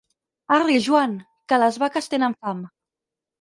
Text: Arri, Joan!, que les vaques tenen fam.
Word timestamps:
Arri, 0.55 0.77
Joan!, 0.85 1.13
que 1.53 1.59
les 1.65 1.77
vaques 1.85 2.09
tenen 2.15 2.37
fam. 2.41 2.65